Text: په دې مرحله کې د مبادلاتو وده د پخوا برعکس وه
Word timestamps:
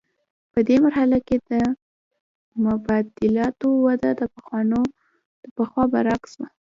په 0.53 0.59
دې 0.67 0.75
مرحله 0.85 1.17
کې 1.27 1.35
د 1.49 1.51
مبادلاتو 2.65 3.67
وده 3.85 4.09
د 4.19 4.21
پخوا 5.59 5.83
برعکس 5.93 6.31
وه 6.39 6.47